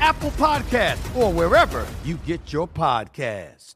[0.00, 3.74] Apple Podcast, or wherever you get your podcast.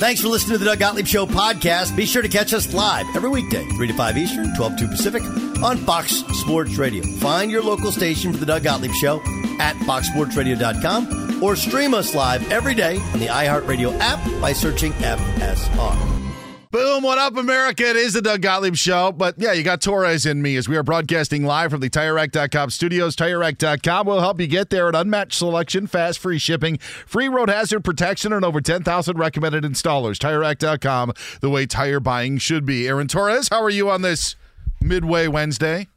[0.00, 1.94] Thanks for listening to the Doug Gottlieb Show podcast.
[1.94, 4.88] Be sure to catch us live every weekday, 3 to 5 Eastern, 12 to two
[4.88, 5.22] Pacific,
[5.62, 7.04] on Fox Sports Radio.
[7.18, 9.20] Find your local station for the Doug Gottlieb Show
[9.58, 16.29] at foxsportsradio.com or stream us live every day on the iHeartRadio app by searching FSR.
[16.72, 17.82] Boom, what up, America?
[17.82, 19.10] It is the Doug Gottlieb Show.
[19.10, 22.70] But yeah, you got Torres and me as we are broadcasting live from the TireRack.com
[22.70, 23.16] studios.
[23.16, 27.80] TireRack.com will help you get there at unmatched selection, fast, free shipping, free road hazard
[27.80, 30.16] protection, and over 10,000 recommended installers.
[30.18, 32.86] TireRack.com, the way tire buying should be.
[32.86, 34.36] Aaron Torres, how are you on this
[34.80, 35.88] Midway Wednesday?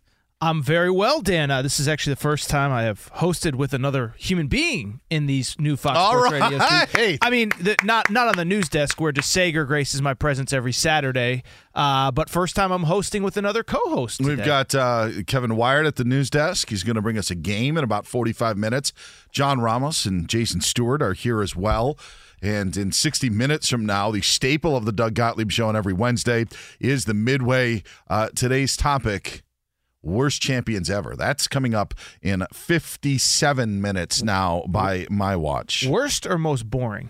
[0.43, 1.51] I'm very well, Dan.
[1.51, 5.25] Uh, this is actually the first time I have hosted with another human being in
[5.25, 6.51] these new Fox All Sports right.
[6.51, 7.17] Radio studios.
[7.21, 10.73] I mean, the, not not on the news desk where DeSager graces my presence every
[10.73, 11.43] Saturday,
[11.73, 14.19] uh, but first time I'm hosting with another co-host.
[14.19, 16.71] We've got uh, Kevin Wyart at the news desk.
[16.71, 18.91] He's going to bring us a game in about 45 minutes.
[19.31, 21.97] John Ramos and Jason Stewart are here as well.
[22.41, 25.93] And in 60 minutes from now, the staple of the Doug Gottlieb Show on every
[25.93, 26.47] Wednesday
[26.81, 27.83] is the Midway.
[28.09, 29.43] Uh, today's topic
[30.03, 31.16] worst champions ever.
[31.16, 35.86] That's coming up in 57 minutes now by my watch.
[35.88, 37.09] worst or most boring.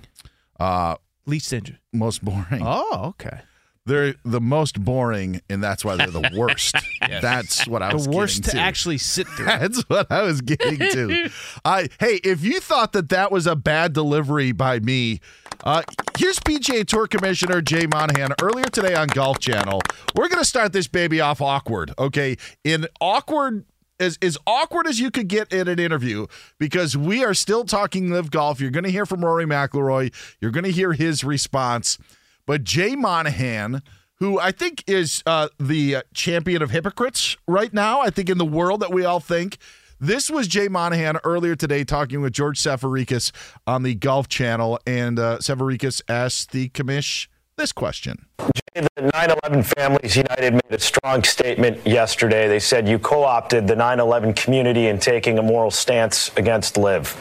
[0.60, 0.96] Uh,
[1.26, 1.80] Least injured.
[1.92, 2.62] most boring.
[2.64, 3.42] Oh, okay.
[3.86, 6.74] They're the most boring, and that's why they're the worst.
[7.02, 9.46] That's what I was The worst to getting actually sit through.
[9.46, 11.30] That's what I was getting to.
[11.66, 15.20] I hey, if you thought that that was a bad delivery by me,
[15.64, 15.82] uh,
[16.18, 19.82] here's PGA Tour Commissioner Jay Monahan earlier today on Golf Channel.
[20.16, 22.38] We're gonna start this baby off awkward, okay?
[22.64, 23.66] In awkward.
[24.00, 26.26] As, as awkward as you could get in an interview
[26.58, 28.60] because we are still talking LIV golf.
[28.60, 30.12] You're going to hear from Rory McIlroy.
[30.42, 32.00] You're going to hear his response.
[32.46, 33.84] But Jay Monahan,
[34.16, 38.40] who I think is uh, the uh, champion of hypocrites right now, I think in
[38.40, 39.58] the world that we all think.
[40.04, 43.32] This was Jay Monahan earlier today talking with George Savaricas
[43.66, 48.26] on the Golf Channel, and uh, Savaricas asked the commish this question.
[48.42, 52.50] Jay, the 9 11 Families United made a strong statement yesterday.
[52.50, 56.76] They said you co opted the 9 11 community in taking a moral stance against
[56.76, 57.18] LIV.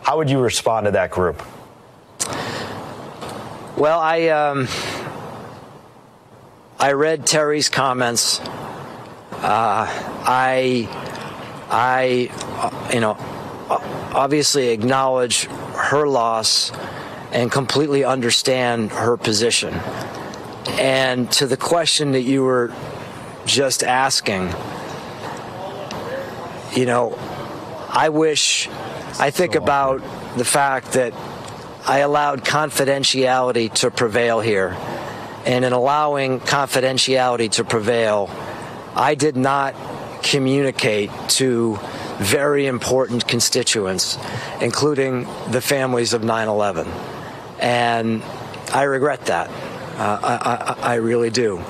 [0.00, 1.42] How would you respond to that group?
[3.76, 4.68] Well, I um,
[6.78, 8.40] I read Terry's comments.
[9.32, 9.86] Uh,
[10.24, 11.01] I
[11.72, 12.30] I
[12.92, 13.16] you know
[14.14, 16.70] obviously acknowledge her loss
[17.32, 19.74] and completely understand her position.
[20.78, 22.72] And to the question that you were
[23.46, 24.52] just asking,
[26.76, 27.18] you know,
[27.88, 28.68] I wish
[29.18, 30.02] I think about
[30.36, 31.14] the fact that
[31.86, 34.76] I allowed confidentiality to prevail here.
[35.44, 38.30] And in allowing confidentiality to prevail,
[38.94, 39.74] I did not
[40.22, 41.78] communicate to
[42.18, 44.18] very important constituents,
[44.60, 46.86] including the families of 9 11.
[47.58, 48.22] And
[48.72, 49.50] I regret that.
[49.50, 51.62] Uh, I, I, I, really do.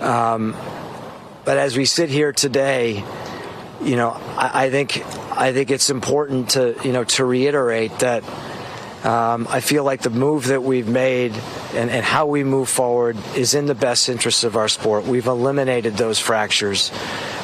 [0.00, 0.54] Um,
[1.44, 3.04] but as we sit here today,
[3.82, 5.04] you know, I, I, think
[5.36, 8.22] I think it's important to you know to reiterate that
[9.04, 11.32] um, I feel like the move that we've made
[11.76, 15.04] and, and, how we move forward is in the best interest of our sport.
[15.04, 16.90] We've eliminated those fractures,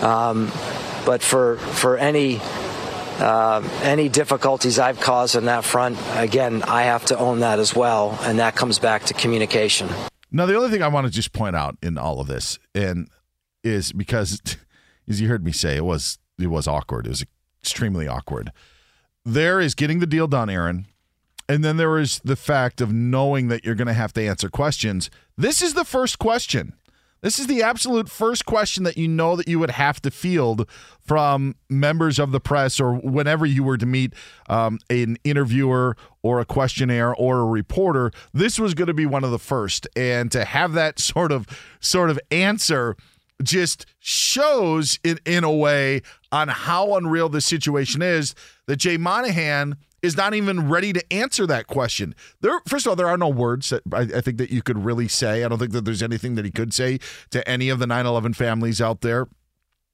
[0.02, 0.46] um,
[1.04, 2.40] but for for any
[3.20, 7.74] uh, any difficulties I've caused on that front, again, I have to own that as
[7.74, 9.88] well, and that comes back to communication.
[10.30, 13.08] Now, the other thing I want to just point out in all of this, and
[13.62, 14.40] is because,
[15.08, 17.06] as you heard me say, it was it was awkward.
[17.06, 17.24] It was
[17.60, 18.50] extremely awkward.
[19.24, 20.86] There is getting the deal done, Aaron,
[21.52, 24.48] and then there is the fact of knowing that you're going to have to answer
[24.48, 25.10] questions.
[25.36, 26.72] This is the first question.
[27.20, 30.66] This is the absolute first question that you know that you would have to field
[30.98, 34.14] from members of the press or whenever you were to meet
[34.48, 38.12] um, an interviewer or a questionnaire or a reporter.
[38.32, 41.46] This was going to be one of the first, and to have that sort of
[41.80, 42.96] sort of answer
[43.42, 46.00] just shows in in a way
[46.32, 48.34] on how unreal the situation is
[48.66, 52.14] that Jay Monahan is not even ready to answer that question.
[52.40, 54.84] There, first of all, there are no words that I, I, think that you could
[54.84, 55.44] really say.
[55.44, 56.98] I don't think that there's anything that he could say
[57.30, 59.28] to any of the 9/11 families out there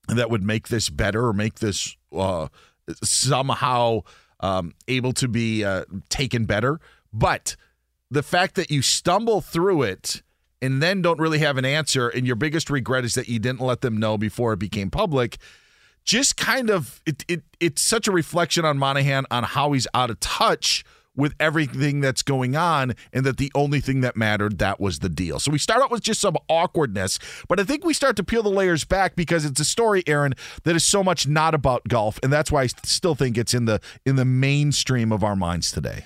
[0.09, 2.49] that would make this better or make this uh,
[3.03, 4.01] somehow
[4.41, 6.81] um, able to be uh, taken better.
[7.13, 7.57] But
[8.11, 10.23] the fact that you stumble through it
[10.63, 13.61] and then don't really have an answer, and your biggest regret is that you didn't
[13.61, 15.37] let them know before it became public
[16.09, 20.09] just kind of it, it it's such a reflection on Monahan on how he's out
[20.09, 20.83] of touch
[21.15, 25.09] with everything that's going on and that the only thing that mattered that was the
[25.11, 25.39] deal.
[25.39, 28.43] So we start out with just some awkwardness, but I think we start to peel
[28.43, 30.33] the layers back because it's a story Aaron
[30.63, 33.67] that is so much not about golf and that's why I still think it's in
[33.67, 36.05] the in the mainstream of our minds today.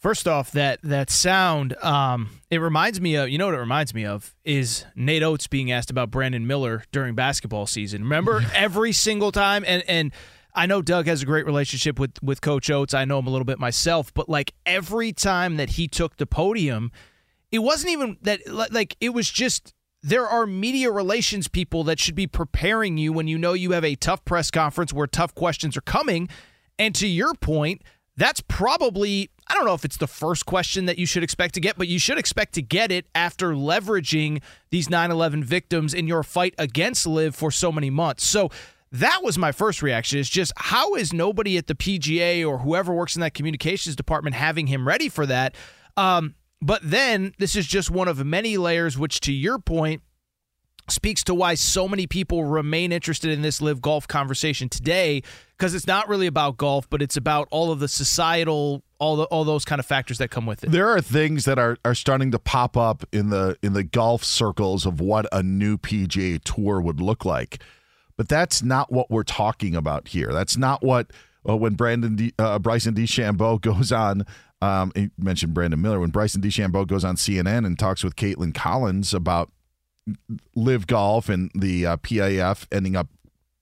[0.00, 3.92] First off, that that sound, um, it reminds me of you know what it reminds
[3.92, 8.02] me of is Nate Oates being asked about Brandon Miller during basketball season.
[8.04, 10.12] Remember every single time, and and
[10.54, 12.94] I know Doug has a great relationship with with Coach Oates.
[12.94, 16.24] I know him a little bit myself, but like every time that he took the
[16.24, 16.92] podium,
[17.52, 22.14] it wasn't even that like it was just there are media relations people that should
[22.14, 25.76] be preparing you when you know you have a tough press conference where tough questions
[25.76, 26.26] are coming.
[26.78, 27.82] And to your point,
[28.20, 31.60] that's probably I don't know if it's the first question that you should expect to
[31.60, 36.06] get, but you should expect to get it after leveraging these 9 11 victims in
[36.06, 38.24] your fight against LIV for so many months.
[38.24, 38.50] So
[38.92, 42.92] that was my first reaction is just how is nobody at the PGA or whoever
[42.92, 45.54] works in that communications department having him ready for that?
[45.96, 50.02] Um, but then this is just one of many layers, which to your point,
[50.92, 55.22] speaks to why so many people remain interested in this LIV golf conversation today
[55.56, 59.24] because it's not really about golf but it's about all of the societal all the,
[59.24, 60.70] all those kind of factors that come with it.
[60.70, 64.22] There are things that are are starting to pop up in the in the golf
[64.22, 67.62] circles of what a new PGA tour would look like.
[68.16, 70.30] But that's not what we're talking about here.
[70.32, 71.10] That's not what
[71.48, 74.26] uh, when Brandon De, uh, Bryson DeChambeau goes on
[74.62, 78.54] um, he mentioned Brandon Miller when Bryson DeChambeau goes on CNN and talks with Kaitlan
[78.54, 79.50] Collins about
[80.54, 83.08] LIV Golf and the uh, PIF ending up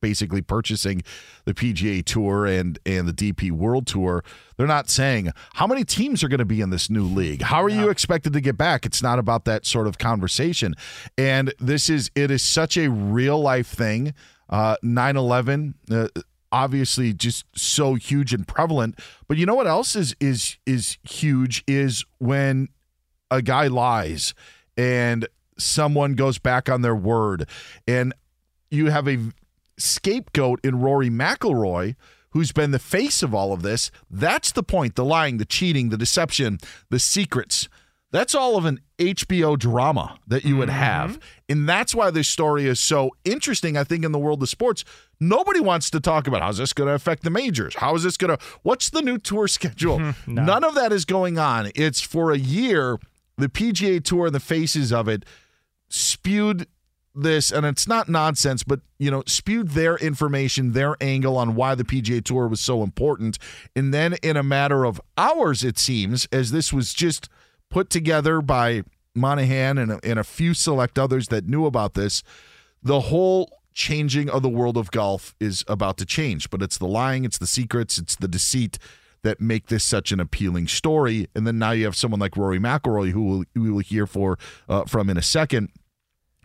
[0.00, 1.02] basically purchasing
[1.44, 4.22] the PGA Tour and and the DP World Tour.
[4.56, 7.42] They're not saying how many teams are going to be in this new league.
[7.42, 8.86] How are you expected to get back?
[8.86, 10.74] It's not about that sort of conversation.
[11.16, 14.14] And this is it is such a real life thing.
[14.48, 16.08] Uh 9/11 uh,
[16.50, 18.98] obviously just so huge and prevalent.
[19.26, 22.68] But you know what else is is is huge is when
[23.30, 24.32] a guy lies
[24.76, 25.28] and
[25.58, 27.48] someone goes back on their word.
[27.86, 28.14] And
[28.70, 29.18] you have a
[29.76, 31.94] scapegoat in Rory McIlroy
[32.30, 33.90] who's been the face of all of this.
[34.10, 36.58] That's the point the lying, the cheating, the deception,
[36.90, 37.68] the secrets.
[38.10, 41.10] That's all of an HBO drama that you would have.
[41.10, 41.20] Mm-hmm.
[41.50, 44.82] And that's why this story is so interesting, I think, in the world of sports.
[45.20, 47.76] Nobody wants to talk about how's this going to affect the majors?
[47.76, 49.98] How is this going to, what's the new tour schedule?
[50.26, 50.42] no.
[50.42, 51.70] None of that is going on.
[51.74, 52.98] It's for a year,
[53.36, 55.24] the PGA Tour and the faces of it
[55.88, 56.66] spewed
[57.14, 61.74] this, and it's not nonsense, but you know, spewed their information, their angle on why
[61.74, 63.38] the PGA Tour was so important,
[63.74, 67.28] and then in a matter of hours, it seems, as this was just
[67.70, 68.82] put together by
[69.14, 72.22] Monahan and a, and a few select others that knew about this,
[72.82, 76.50] the whole changing of the world of golf is about to change.
[76.50, 78.78] But it's the lying, it's the secrets, it's the deceit
[79.22, 81.28] that make this such an appealing story.
[81.34, 84.38] And then now you have someone like Rory McIlroy, who we'll, we will hear for
[84.68, 85.70] uh, from in a second,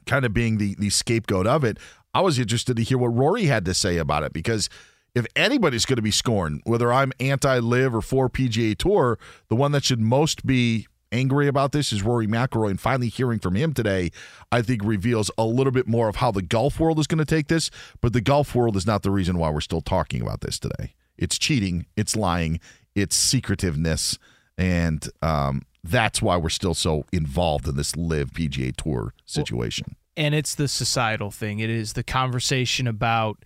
[0.05, 1.77] kind of being the the scapegoat of it.
[2.13, 4.69] I was interested to hear what Rory had to say about it because
[5.15, 9.19] if anybody's going to be scorned, whether I'm anti LIV or for PGA Tour,
[9.50, 12.72] the one that should most be angry about this is Rory McIlroy.
[12.72, 14.12] And finally hearing from him today,
[14.51, 17.25] I think reveals a little bit more of how the golf world is going to
[17.25, 17.69] take this.
[18.01, 20.95] But the golf world is not the reason why we're still talking about this today.
[21.17, 22.60] It's cheating, it's lying,
[22.95, 24.17] it's secretiveness,
[24.57, 29.96] and um, that's why we're still so involved in this LIV PGA Tour situation.
[30.16, 31.60] and it's the societal thing.
[31.60, 33.44] It is the conversation about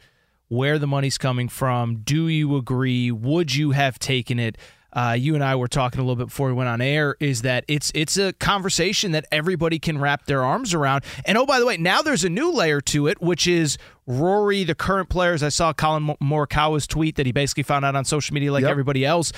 [0.49, 1.97] where the money's coming from.
[1.97, 3.11] Do you agree?
[3.11, 4.57] Would you have taken it?
[4.93, 7.15] Uh, you and I were talking a little bit before we went on air.
[7.19, 11.03] Is that it's it's a conversation that everybody can wrap their arms around.
[11.25, 13.77] And oh, by the way, now there's a new layer to it, which is
[14.07, 15.43] Rory, the current players.
[15.43, 18.71] I saw Collin Morikawa's tweet that he basically found out on social media, like Yep.
[18.71, 19.33] everybody else.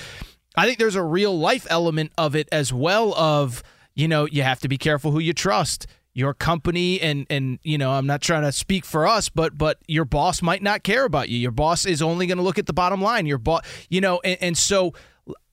[0.56, 3.14] I think there's a real life element of it as well.
[3.14, 3.62] Of
[3.94, 5.86] you know, you have to be careful who you trust.
[6.12, 9.78] Your company and and you know, I'm not trying to speak for us, but but
[9.86, 11.38] your boss might not care about you.
[11.38, 13.26] Your boss is only going to look at the bottom line.
[13.26, 14.92] Your boss, you know, and, and so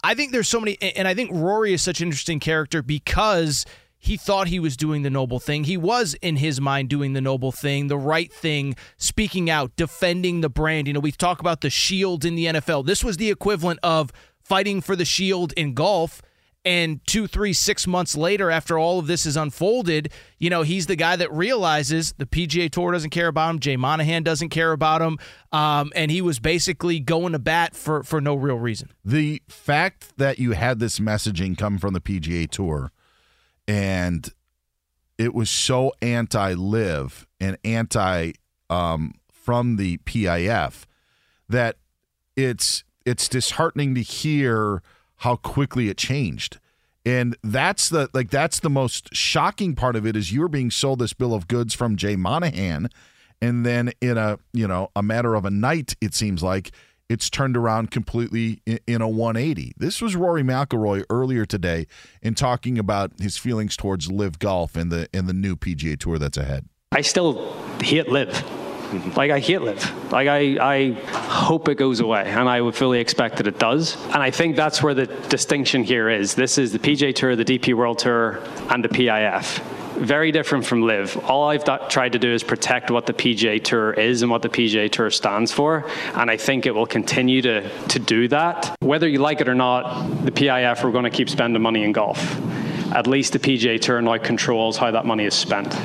[0.03, 3.65] I think there's so many, and I think Rory is such an interesting character because
[3.99, 5.63] he thought he was doing the noble thing.
[5.63, 10.41] He was, in his mind, doing the noble thing, the right thing, speaking out, defending
[10.41, 10.87] the brand.
[10.87, 12.85] You know, we talk about the shield in the NFL.
[12.85, 14.11] This was the equivalent of
[14.47, 16.21] fighting for the shield in golf.
[16.65, 20.87] And two, three, six months later, after all of this is unfolded, you know, he's
[20.87, 23.59] the guy that realizes the PGA Tour doesn't care about him.
[23.59, 25.17] Jay Monahan doesn't care about him.
[25.53, 28.89] Um, and he was basically going to bat for, for no real reason.
[29.05, 32.91] the fact that you had this messaging come from the PGA Tour
[33.67, 34.29] and
[35.17, 38.33] it was so anti LIV and anti
[38.69, 40.85] um, from the PIF
[41.49, 41.77] that
[42.35, 44.81] it's it's disheartening to hear
[45.17, 46.59] how quickly it changed.
[47.05, 50.99] And that's the like that's the most shocking part of it is you're being sold
[50.99, 52.89] this bill of goods from Jay Monahan
[53.41, 56.71] and then in a you know a matter of a night it seems like
[57.09, 61.87] it's turned around completely in, a 180 this was rory mcilroy earlier today
[62.21, 66.17] in talking about his feelings towards LIV golf and the and the new pga tour
[66.17, 68.66] that's ahead I still hate LIV.
[69.15, 70.11] Like I hate LIV.
[70.11, 73.95] Like I, I hope it goes away, and I would fully expect that it does.
[74.07, 76.35] And I think that's where the distinction here is.
[76.35, 79.59] This is the PGA Tour, the DP World Tour, and the PIF.
[79.97, 81.17] Very different from LIV.
[81.25, 84.43] All I've do- tried to do is protect what the PGA Tour is and what
[84.43, 88.75] the PGA Tour stands for, and I think it will continue to to do that.
[88.79, 91.91] Whether you like it or not, the PIF we're going to keep spending money in
[91.93, 92.39] golf.
[92.93, 95.75] At least the PGA Tour now controls how that money is spent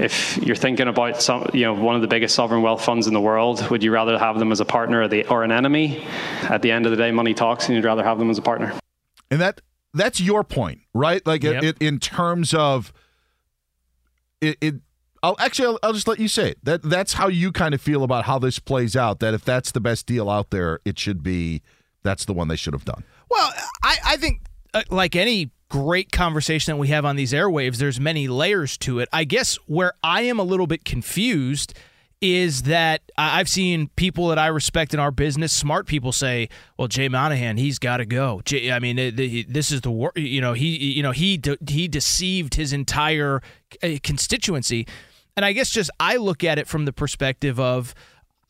[0.00, 3.14] if you're thinking about some, you know, one of the biggest sovereign wealth funds in
[3.14, 6.04] the world, would you rather have them as a partner or, the, or an enemy?
[6.42, 8.42] At the end of the day, money talks, and you'd rather have them as a
[8.42, 8.72] partner.
[9.30, 9.60] and that
[9.94, 11.62] that's your point right like Yep.
[11.64, 12.92] it, in terms of
[14.40, 14.74] it, it
[15.22, 16.58] I'll actually I'll, I'll just let you say it.
[16.62, 19.18] That that's how you kind of feel about how this plays out.
[19.20, 21.62] That if that's the best deal out there, it should be
[22.04, 23.02] that's the one they should have done.
[23.28, 27.76] Well, I, I think, uh, like any great conversation that we have on these airwaves,
[27.76, 29.08] there's many layers to it.
[29.12, 31.74] I guess where I am a little bit confused
[32.20, 36.88] is that I've seen people that I respect in our business, smart people say, "Well,
[36.88, 40.52] Jay Monahan, he's got to go." Jay, I mean, this is the wor- you know
[40.52, 43.40] he you know he de- he deceived his entire
[43.82, 44.86] uh, constituency,
[45.36, 47.94] and I guess just I look at it from the perspective of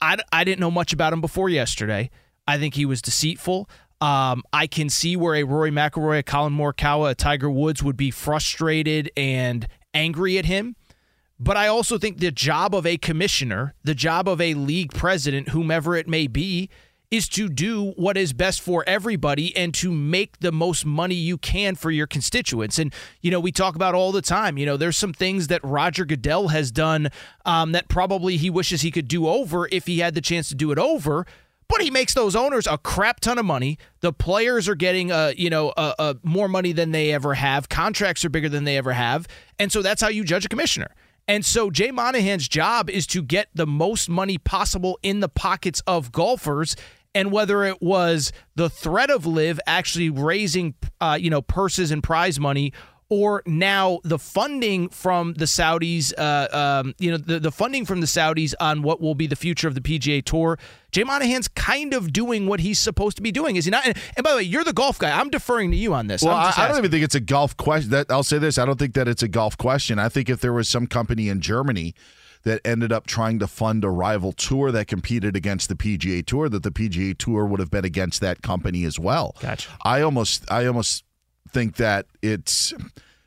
[0.00, 2.10] I, I didn't know much about him before yesterday.
[2.46, 3.68] I think he was deceitful.
[4.00, 7.96] Um, I can see where a Rory McIlroy, a Collin Morikawa, a Tiger Woods would
[7.96, 10.76] be frustrated and angry at him.
[11.40, 15.50] But I also think the job of a commissioner, the job of a league president,
[15.50, 16.68] whomever it may be,
[17.10, 21.38] is to do what is best for everybody and to make the most money you
[21.38, 22.78] can for your constituents.
[22.78, 25.64] And, you know, we talk about all the time, you know, there's some things that
[25.64, 27.08] Roger Goodell has done
[27.46, 30.54] um, that probably he wishes he could do over if he had the chance to
[30.54, 31.26] do it over.
[31.68, 33.78] But he makes those owners a crap ton of money.
[34.00, 37.68] The players are getting, uh, you know, uh, uh, more money than they ever have.
[37.68, 40.88] Contracts are bigger than they ever have, and so that's how you judge a commissioner.
[41.28, 45.82] And so Jay Monahan's job is to get the most money possible in the pockets
[45.86, 46.74] of golfers.
[47.14, 52.02] And whether it was the threat of LIV actually raising, uh, you know, purses and
[52.02, 52.72] prize money,
[53.10, 56.48] or now the funding from the Saudis, uh,
[56.82, 59.66] um, you know, the, the funding from the Saudis on what will be the future
[59.66, 60.58] of the PGA Tour.
[60.92, 63.86] Jay Monahan's kind of doing what he's supposed to be doing, is he not?
[63.86, 65.18] And, and by the way, you're the golf guy.
[65.18, 66.22] I'm deferring to you on this.
[66.22, 67.90] Well, I'm I, don't even think it's a golf question.
[67.90, 69.98] That I'll say this: I don't think that it's a golf question.
[69.98, 71.94] I think if there was some company in Germany
[72.44, 76.48] that ended up trying to fund a rival tour that competed against the PGA Tour
[76.48, 79.34] that the PGA Tour would have been against that company as well.
[79.40, 79.68] Gotcha.
[79.82, 81.04] I almost I almost
[81.50, 82.72] think that it's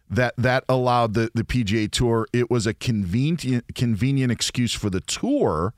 [0.10, 5.02] that that allowed the the PGA Tour it was a convenient convenient excuse for the
[5.02, 5.74] tour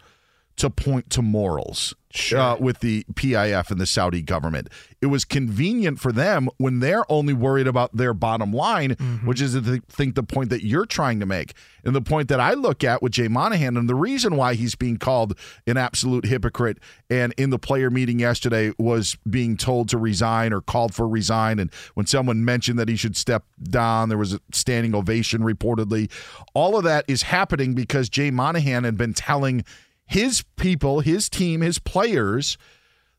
[0.57, 1.95] to point to morals
[2.33, 4.69] uh, with the PIF and the Saudi government.
[5.01, 9.27] It was convenient for them when they're only worried about their bottom line, Mm-hmm.
[9.27, 11.53] which is, I think, the point that you're trying to make.
[11.83, 14.75] And the point that I look at with Jay Monahan, and the reason why he's
[14.75, 16.77] being called an absolute hypocrite
[17.09, 21.59] and in the player meeting yesterday was being told to resign or called for resign.
[21.59, 26.09] And when someone mentioned that he should step down, there was a standing ovation reportedly.
[26.53, 29.65] All of that is happening because Jay Monahan had been telling
[30.05, 32.57] his people, his team, his players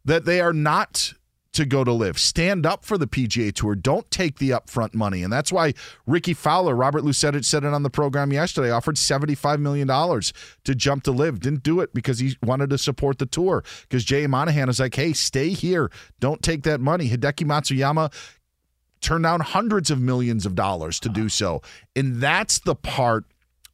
[0.04, 1.14] that they are not
[1.54, 2.18] to go to LIV.
[2.18, 3.74] Stand up for the PGA Tour.
[3.76, 5.22] Don't take the upfront money.
[5.22, 5.72] And that's why
[6.06, 11.04] Rickie Fowler, Robert Lucetta said it on the program yesterday, offered $75 million to jump
[11.04, 11.40] to LIV.
[11.40, 13.64] Didn't do it because he wanted to support the tour.
[13.82, 15.90] Because Jay Monahan is like, hey, stay here.
[16.18, 17.08] Don't take that money.
[17.08, 18.12] Hideki Matsuyama
[19.00, 21.62] turned down hundreds of millions of dollars to do so.
[21.94, 23.26] And that's the part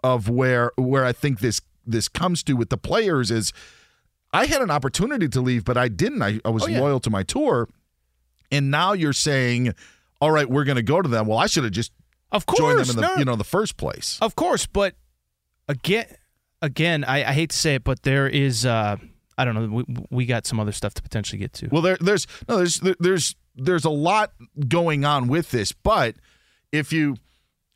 [0.02, 3.52] of where where I think this this comes to with the players is
[4.32, 6.22] I had an opportunity to leave, but I didn't.
[6.22, 6.80] I, I was Oh, yeah.
[6.80, 7.68] loyal to my tour.
[8.52, 9.75] And now you're saying,
[10.20, 11.26] all right, we're going to go to them.
[11.26, 11.92] Well, I should have just
[12.32, 13.14] Of course, joined them in the no.
[13.16, 14.18] you know the first place.
[14.20, 14.94] Of course, but
[15.68, 16.06] again,
[16.62, 18.96] again, I, I hate to say it, but there is, uh,
[19.38, 21.68] I don't know, we, we got some other stuff to potentially get to.
[21.70, 24.32] Well, there, there's no, there's there's there's a lot
[24.68, 26.14] going on with this, but
[26.72, 27.16] if you,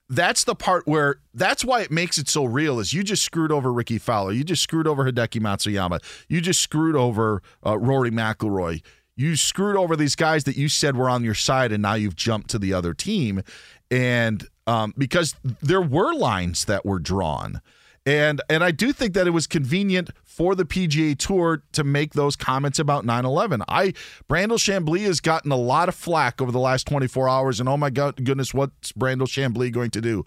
[0.08, 2.78] that's the part where that's why it makes it so real.
[2.78, 6.60] Is you just screwed over Rickie Fowler, you just screwed over Hideki Matsuyama, you just
[6.60, 8.82] screwed over uh, Rory McIlroy.
[9.16, 12.16] You screwed over these guys that you said were on your side, and now you've
[12.16, 13.42] jumped to the other team,
[13.90, 17.60] and um, because there were lines that were drawn.
[18.06, 22.12] And and I do think that it was convenient for the PGA Tour to make
[22.12, 23.62] those comments about 9/11.
[23.68, 23.94] I
[24.28, 27.76] Brandel Chamblee has gotten a lot of flack over the last 24 hours, and oh
[27.76, 30.24] my god, goodness, what's Brandel Chamblee going to do?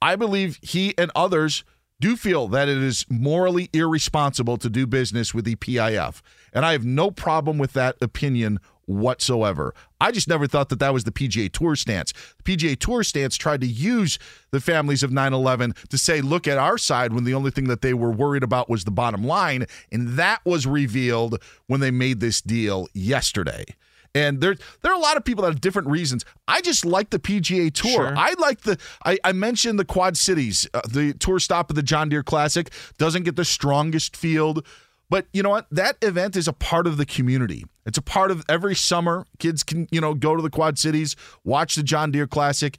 [0.00, 1.64] I believe he and others
[1.98, 6.20] do feel that it is morally irresponsible to do business with the PIF,
[6.52, 9.74] and I have no problem with that opinion whatsoever.
[10.00, 12.12] I just never thought that that was the PGA Tour stance.
[12.42, 14.18] The PGA Tour stance tried to use
[14.50, 17.68] the families of 9 11 to say, look at our side when the only thing
[17.68, 19.66] that they were worried about was the bottom line.
[19.92, 23.64] And that was revealed when they made this deal yesterday.
[24.16, 26.24] And there, there are a lot of people that have different reasons.
[26.48, 27.90] I just like the PGA Tour.
[27.90, 28.16] Sure.
[28.16, 28.78] I like the.
[29.04, 30.66] I, I mentioned the Quad Cities.
[30.72, 34.66] Uh, the tour stop of the John Deere Classic doesn't get the strongest field,
[35.08, 35.66] but you know what?
[35.70, 37.64] That event is a part of the community.
[37.84, 39.24] It's a part of every summer.
[39.38, 42.76] Kids can you know go to the Quad Cities, watch the John Deere Classic.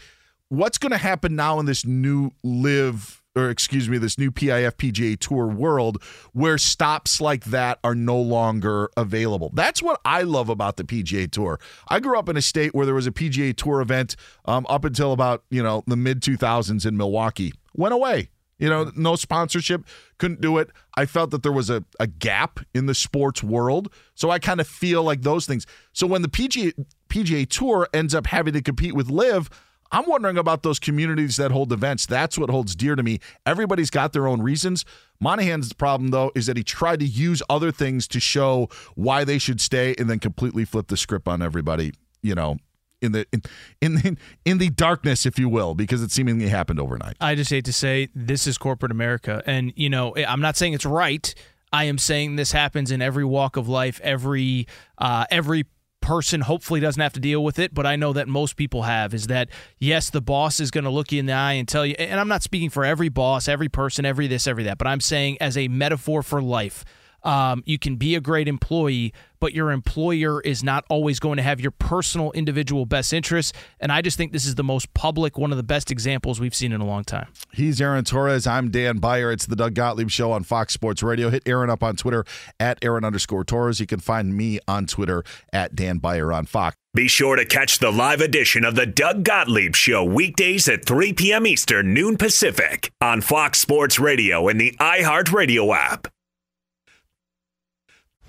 [0.49, 3.21] What's going to happen now in this new LIV?
[3.35, 6.01] Or excuse me, this new PIF PGA Tour world
[6.33, 9.51] where stops like that are no longer available.
[9.53, 11.59] That's what I love about the PGA Tour.
[11.87, 14.85] I grew up in a state where there was a PGA Tour event um, up
[14.85, 17.53] until about you know the mid 2000s in Milwaukee.
[17.75, 18.29] Went away.
[18.59, 19.85] You know, no sponsorship,
[20.17, 20.69] couldn't do it.
[20.95, 23.93] I felt that there was a, a gap in the sports world.
[24.15, 25.67] So I kind of feel like those things.
[25.93, 26.73] So when the PGA,
[27.09, 29.49] PGA Tour ends up having to compete with LIV,
[29.91, 32.05] I'm wondering about those communities that hold events.
[32.05, 33.19] That's what holds dear to me.
[33.45, 34.83] Everybody's got their own reasons.
[35.19, 39.37] Monahan's problem, though, is that he tried to use other things to show why they
[39.37, 42.57] should stay and then completely flip the script on everybody, you know,
[43.01, 43.41] in the in
[43.81, 47.17] in the, in the darkness, if you will, because it seemingly happened overnight.
[47.19, 50.73] I just hate to say this is corporate America, and you know I'm not saying
[50.73, 51.33] it's right.
[51.71, 53.99] I am saying this happens in every walk of life.
[54.03, 55.65] Every uh, every
[56.01, 59.13] person hopefully doesn't have to deal with it, but I know that most people have.
[59.13, 61.85] Is that yes, the boss is going to look you in the eye and tell
[61.85, 61.95] you.
[61.99, 65.01] And I'm not speaking for every boss, every person, every this, every that, but I'm
[65.01, 66.85] saying as a metaphor for life.
[67.27, 71.43] Um, you can be a great employee, but your employer is not always going to
[71.43, 73.51] have your personal, individual best interests.
[73.81, 76.55] And I just think this is the most public, one of the best examples we've
[76.55, 77.27] seen in a long time.
[77.51, 78.47] He's Aaron Torres.
[78.47, 79.29] I'm Dan Beyer.
[79.29, 81.29] It's the Doug Gottlieb Show on Fox Sports Radio.
[81.29, 82.23] Hit Aaron up on Twitter
[82.61, 83.81] at Aaron underscore Torres.
[83.81, 86.77] You can find me on Twitter at Dan Beyer on Fox.
[86.93, 91.11] Be sure to catch the live edition of the Doug Gottlieb Show weekdays at 3
[91.11, 91.45] p.m.
[91.45, 96.07] Eastern, noon Pacific on Fox Sports Radio and the iHeartRadio app.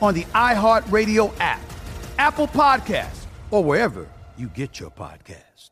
[0.00, 1.60] on the iHeartRadio app,
[2.18, 5.70] Apple Podcasts, or wherever you get your podcast.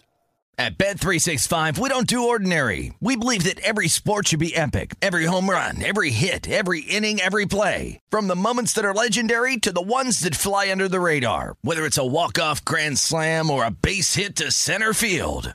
[0.60, 2.92] At Bet365, we don't do ordinary.
[2.98, 4.96] We believe that every sport should be epic.
[5.00, 8.00] Every home run, every hit, every inning, every play.
[8.10, 11.54] From the moments that are legendary to the ones that fly under the radar.
[11.62, 15.54] Whether it's a walk-off grand slam or a base hit to center field.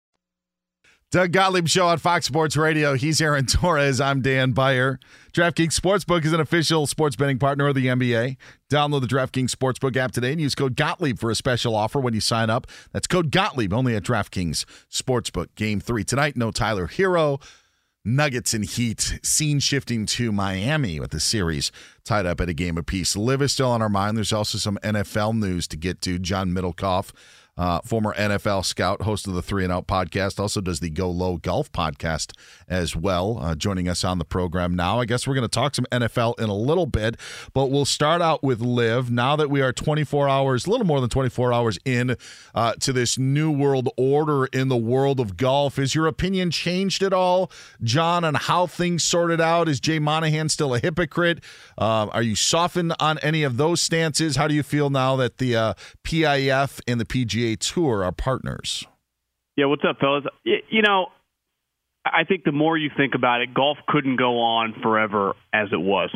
[1.11, 2.93] Doug Gottlieb Show on Fox Sports Radio.
[2.93, 3.99] He's Aaron Torres.
[3.99, 4.97] I'm Dan Beyer.
[5.33, 8.37] DraftKings Sportsbook is an official sports betting partner of the NBA.
[8.69, 12.13] Download the DraftKings Sportsbook app today and use code Gottlieb for a special offer when
[12.13, 12.65] you sign up.
[12.93, 15.47] That's code Gottlieb only at DraftKings Sportsbook.
[15.55, 16.37] Game three tonight.
[16.37, 17.41] No Tyler Herro.
[18.05, 19.19] Nuggets and Heat.
[19.21, 21.73] Scene shifting to Miami with the series
[22.05, 23.17] tied up at a game apiece.
[23.17, 24.15] LIV is still on our mind.
[24.15, 26.19] There's also some NFL news to get to.
[26.19, 27.11] John Middlekauff
[27.61, 31.11] uh, former NFL scout, host of the Three and Out podcast, also does the Go
[31.11, 32.31] Low Golf podcast
[32.71, 33.37] as well.
[33.39, 34.99] Uh, joining us on the program now.
[34.99, 37.17] I guess we're going to talk some NFL in a little bit,
[37.53, 39.11] but we'll start out with LIV.
[39.11, 42.15] Now that we are 24 hours, a little more than 24 hours in
[42.55, 47.03] uh, to this new world order in the world of golf, is your opinion changed
[47.03, 47.51] at all,
[47.83, 49.67] John, on how things sorted out?
[49.67, 51.43] Is Jay Monahan still a hypocrite?
[51.77, 54.37] Uh, are you softened on any of those stances?
[54.37, 58.85] How do you feel now that the uh, PIF and the PGA Tour are partners.
[59.57, 60.23] Yeah, what's up, fellas?
[60.43, 61.07] You know,
[62.05, 65.79] I think the more you think about it, golf couldn't go on forever as it
[65.79, 66.09] was.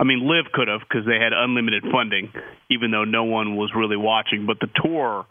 [0.00, 2.32] I mean, LIV could have because they had unlimited funding,
[2.70, 4.46] even though no one was really watching.
[4.46, 5.26] But the tour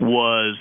[0.00, 0.58] was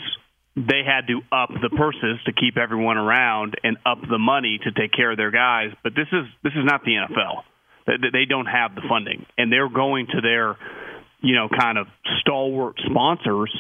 [0.55, 4.71] they had to up the purses to keep everyone around and up the money to
[4.71, 5.71] take care of their guys.
[5.83, 7.43] But this is this is not the NFL.
[7.87, 10.55] They don't have the funding, and they're going to their
[11.21, 11.87] you know kind of
[12.21, 13.51] stalwart sponsors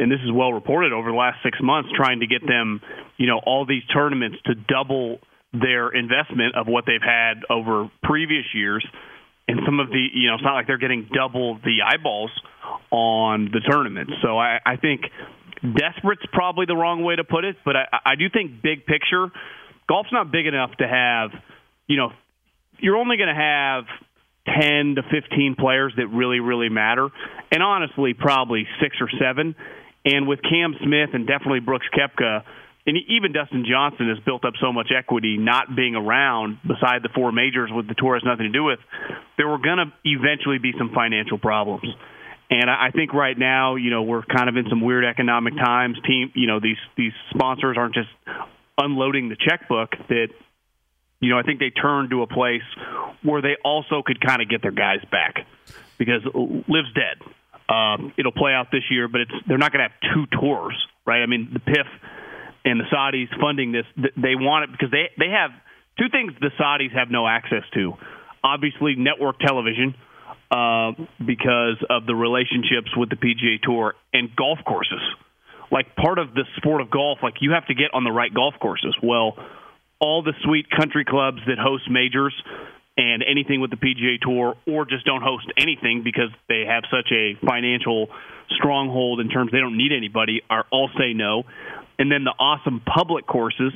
[0.00, 2.80] and this is well reported over the last six months, trying to get them,
[3.16, 5.18] you know, all these tournaments to double
[5.52, 8.86] their investment of what they've had over previous years.
[9.48, 12.30] And some of the, you know, it's not like they're getting double the eyeballs
[12.90, 14.10] on the tournament.
[14.22, 15.02] So I, I think
[15.62, 19.28] desperate's probably the wrong way to put it, but I, I do think big picture,
[19.88, 21.30] golf's not big enough to have,
[21.88, 22.12] you know,
[22.78, 23.84] you're only going to have
[24.46, 27.08] 10 to 15 players that really, really matter.
[27.52, 29.54] And honestly, probably six or seven.
[30.04, 32.42] And with Cam Smith and definitely Brooks Koepka,
[32.86, 37.10] and even Dustin Johnson has built up so much equity not being around beside the
[37.14, 38.78] four majors with the tour has nothing to do with,
[39.36, 41.84] there were going to eventually be some financial problems.
[42.50, 45.98] And I think right now, you know, we're kind of in some weird economic times.
[46.04, 48.08] Team, you know, these these sponsors aren't just
[48.76, 49.90] unloading the checkbook.
[50.08, 50.28] That,
[51.20, 52.66] you know, I think they turned to a place
[53.22, 55.46] where they also could kind of get their guys back
[55.96, 57.22] because LIV's dead.
[57.70, 60.74] Um, it'll play out this year, but it's they're not going to have two tours,
[61.06, 61.22] right?
[61.22, 61.86] I mean, the PIF
[62.64, 65.50] and the Saudis funding this, they want it because they they have
[65.96, 67.94] two things the Saudis have no access to.
[68.42, 69.94] Obviously, network television
[70.50, 70.92] uh,
[71.24, 75.02] because of the relationships with the PGA Tour and golf courses.
[75.70, 78.34] Like part of the sport of golf, like you have to get on the right
[78.34, 78.96] golf courses.
[79.00, 79.36] Well,
[80.00, 82.34] all the sweet country clubs that host majors
[83.00, 87.10] and anything with the PGA Tour, or just don't host anything because they have such
[87.10, 88.08] a financial
[88.50, 91.44] stronghold in terms they don't need anybody, are all say no.
[91.98, 93.72] And then the awesome public courses,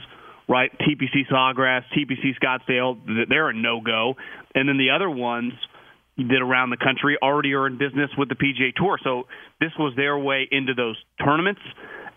[0.47, 0.71] right?
[0.79, 4.17] TPC Sawgrass, TPC Scottsdale, they're a no go.
[4.55, 5.55] And then the other ones
[6.19, 8.99] that around the country already are in business with the PGA Tour.
[9.03, 9.25] So
[9.59, 11.63] this was their way into those tournaments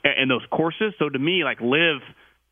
[0.04, 0.93] and those courses.
[1.00, 2.02] So to me, like LIV,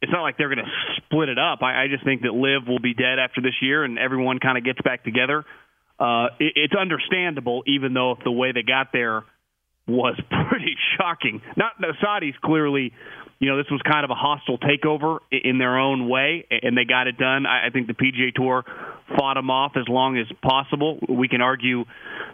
[0.01, 1.59] it's not like they're going to split it up.
[1.61, 4.57] I, I just think that LIV will be dead after this year, and everyone kind
[4.57, 5.45] of gets back together.
[5.99, 9.23] Uh, it, it's understandable, even though if the way they got there
[9.87, 11.41] was pretty shocking.
[11.55, 12.93] Not the Saudis clearly
[13.39, 16.85] you know, this was kind of a hostile takeover in their own way, and they
[16.85, 17.45] got it done.
[17.45, 18.63] I think the PGA Tour
[19.17, 20.99] fought them off as long as possible.
[21.09, 21.83] We can argue,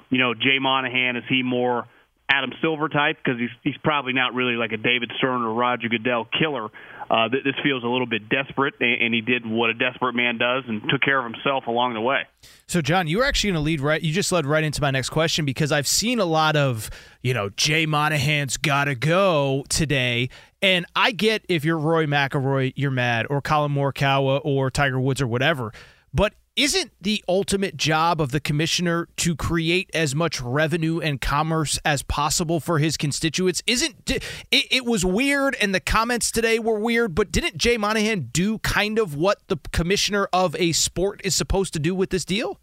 [0.10, 1.88] you know, Jay Monahan is he more
[2.30, 5.90] Adam Silver type because he's he's probably not really like a David Stern or Roger
[5.90, 6.70] Goodell killer.
[7.12, 10.64] Uh, this feels a little bit desperate, and he did what a desperate man does
[10.70, 12.22] and took care of himself along the way.
[12.68, 14.02] So, John, you were actually going to lead right.
[14.02, 16.90] You just led right into my next question because I've seen a lot of,
[17.22, 20.30] you know, Jay Monahan's got to go today.
[20.62, 25.22] And I get if you're Rory McIlroy, you're mad, or Collin Morikawa, or Tiger Woods,
[25.22, 25.74] or whatever.
[26.14, 31.80] But isn't the ultimate job of the commissioner to create as much revenue and commerce
[31.86, 33.64] as possible for his constituents?
[33.66, 38.30] Isn't it, it was weird and the comments today were weird, but didn't Jay Monahan
[38.34, 42.26] do kind of what the commissioner of a sport is supposed to do with this
[42.26, 42.60] deal?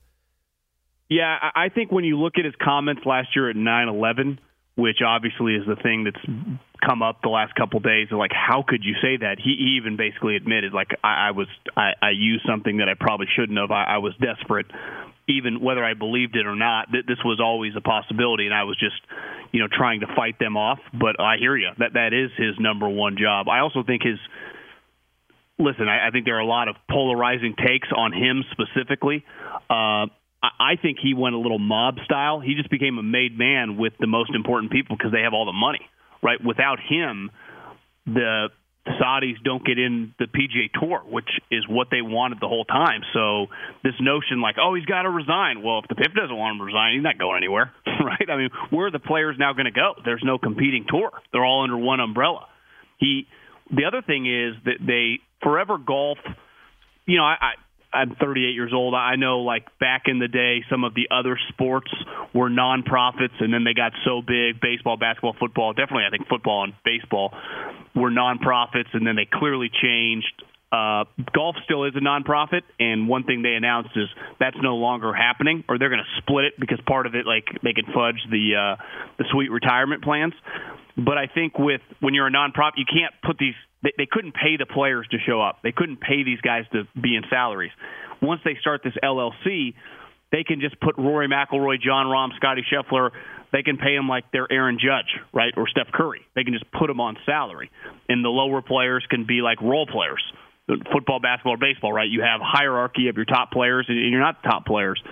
[1.08, 4.38] Yeah, I think when you look at his comments last year at 9 11,
[4.78, 6.24] which obviously is the thing that's
[6.86, 9.38] come up the last couple of days of like how could you say that?
[9.42, 12.94] He, he even basically admitted like I, I was I, I used something that I
[12.94, 13.72] probably shouldn't have.
[13.72, 14.66] I, I was desperate
[15.28, 18.62] even whether I believed it or not th- this was always a possibility and I
[18.62, 18.94] was just
[19.50, 20.78] you know trying to fight them off.
[20.94, 23.48] But I hear you that that is his number one job.
[23.48, 24.18] I also think his
[25.58, 29.24] listen I, I think there are a lot of polarizing takes on him specifically.
[29.68, 30.06] Uh
[30.42, 32.40] I think he went a little mob style.
[32.40, 35.46] He just became a made man with the most important people because they have all
[35.46, 35.80] the money,
[36.22, 36.38] right?
[36.42, 37.30] Without him,
[38.06, 38.48] the
[38.86, 43.02] Saudis don't get in the PGA Tour, which is what they wanted the whole time.
[43.12, 43.46] So
[43.82, 45.62] this notion, like, oh, he's got to resign.
[45.62, 48.30] Well, if the PIF doesn't want him to resign, he's not going anywhere, right?
[48.30, 49.94] I mean, where are the players now going to go?
[50.04, 51.10] There's no competing tour.
[51.32, 52.46] They're all under one umbrella.
[52.98, 53.26] He.
[53.70, 56.16] The other thing is that they forever golf.
[57.04, 57.52] You know, I, I
[57.92, 58.94] I'm 38 years old.
[58.94, 61.90] I know, like back in the day, some of the other sports
[62.34, 64.60] were nonprofits, and then they got so big.
[64.60, 67.32] Baseball, basketball, football, definitely, I think football and baseball
[67.94, 70.42] were nonprofits, and then they clearly changed.
[70.70, 75.14] Uh, golf still is a nonprofit, and one thing they announced is that's no longer
[75.14, 78.20] happening, or they're going to split it because part of it, like they can fudge
[78.30, 78.82] the uh,
[79.16, 80.34] the sweet retirement plans.
[80.94, 84.34] But I think with when you're a nonprofit, you can't put these they, they couldn't
[84.34, 85.58] pay the players to show up.
[85.62, 87.72] They couldn't pay these guys to be in salaries.
[88.20, 89.74] Once they start this LLC,
[90.32, 93.10] they can just put Rory McIlroy, Jon Rahm, Scottie Scheffler.
[93.52, 96.20] They can pay them like they're Aaron Judge, right, or Steph Curry.
[96.34, 97.70] They can just put them on salary,
[98.08, 100.22] and the lower players can be like role players,
[100.92, 102.10] football, basketball, or baseball, right?
[102.10, 105.02] You have hierarchy of your top players, and you're not the top players,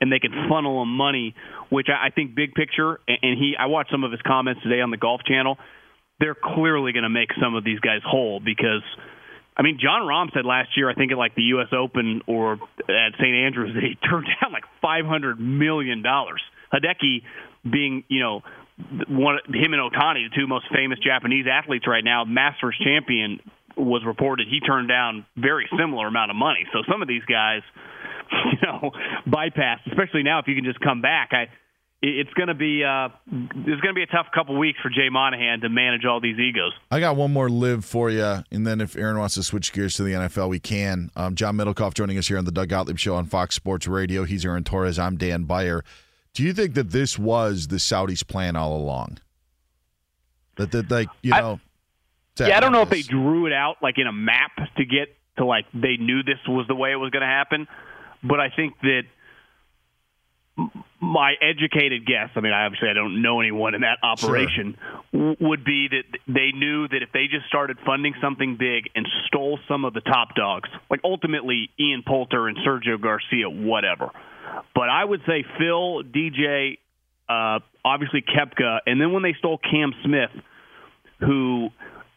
[0.00, 1.34] and they can funnel them money,
[1.70, 3.00] which I think big picture.
[3.08, 5.56] And he, I watched some of his comments today on the Golf Channel
[6.20, 8.82] they're clearly going to make some of these guys whole because
[9.56, 11.68] I mean, Jon Rahm said last year, I think at like the U.S.
[11.72, 13.34] Open or at St.
[13.34, 16.42] Andrews, that he turned down like five hundred million dollars.
[16.72, 17.22] Hideki,
[17.70, 18.42] being you know
[19.08, 23.40] one him and Ohtani, the two most famous Japanese athletes right now, Masters champion,
[23.76, 26.66] was reported he turned down very similar amount of money.
[26.72, 27.62] So some of these guys,
[28.52, 28.90] you know,
[29.26, 31.30] bypass, especially now if you can just come back.
[31.32, 31.48] I
[32.02, 35.08] it's going to be uh, it's going to be a tough couple weeks for Jay
[35.10, 36.72] Monahan to manage all these egos.
[36.90, 39.94] I got one more LIV for you, and then if Aaron wants to switch gears
[39.94, 41.10] to the NFL, we can.
[41.16, 44.24] Um, John Middlekauff joining us here on the Doug Gottlieb Show on Fox Sports Radio.
[44.24, 44.98] He's Aaron Torres.
[44.98, 45.82] I'm Dan Beyer.
[46.34, 49.18] Do you think that this was the Saudis' plan all along?
[50.56, 51.60] That that like you know.
[52.38, 54.84] I, yeah, I don't know if they drew it out like in a map to
[54.84, 57.66] get to like they knew this was the way it was going to happen,
[58.22, 59.04] but I think that
[61.06, 64.76] my educated guess, I mean, obviously I don't know anyone in that operation,
[65.12, 65.36] sure.
[65.40, 69.58] would be that they knew that if they just started funding something big and stole
[69.68, 74.10] some of the top dogs, like ultimately Ian Poulter and Sergio Garcia, whatever.
[74.74, 76.78] But I would say Phil, DJ,
[77.28, 80.30] uh, obviously Koepka, and then when they stole Cam Smith,
[81.20, 81.68] who,